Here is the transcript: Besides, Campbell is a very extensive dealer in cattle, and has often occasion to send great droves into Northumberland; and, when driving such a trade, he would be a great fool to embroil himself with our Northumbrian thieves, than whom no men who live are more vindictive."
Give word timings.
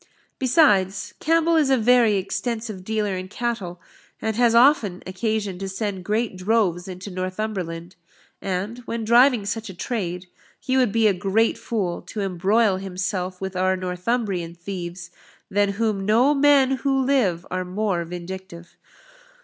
Besides, 0.39 1.13
Campbell 1.19 1.55
is 1.57 1.69
a 1.69 1.77
very 1.77 2.15
extensive 2.15 2.83
dealer 2.83 3.15
in 3.15 3.27
cattle, 3.27 3.79
and 4.19 4.35
has 4.35 4.55
often 4.55 5.03
occasion 5.05 5.59
to 5.59 5.69
send 5.69 6.03
great 6.05 6.35
droves 6.35 6.87
into 6.87 7.11
Northumberland; 7.11 7.95
and, 8.41 8.79
when 8.87 9.05
driving 9.05 9.45
such 9.45 9.69
a 9.69 9.75
trade, 9.75 10.25
he 10.59 10.75
would 10.75 10.91
be 10.91 11.05
a 11.05 11.13
great 11.13 11.55
fool 11.55 12.01
to 12.07 12.21
embroil 12.21 12.77
himself 12.77 13.39
with 13.39 13.55
our 13.55 13.75
Northumbrian 13.77 14.55
thieves, 14.55 15.11
than 15.51 15.73
whom 15.73 16.03
no 16.03 16.33
men 16.33 16.77
who 16.77 17.05
live 17.05 17.45
are 17.51 17.63
more 17.63 18.03
vindictive." 18.03 18.75